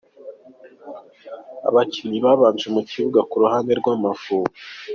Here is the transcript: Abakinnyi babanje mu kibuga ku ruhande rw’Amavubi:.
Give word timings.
Abakinnyi 1.67 2.19
babanje 2.25 2.67
mu 2.75 2.81
kibuga 2.89 3.19
ku 3.29 3.35
ruhande 3.43 3.71
rw’Amavubi:. 3.79 4.51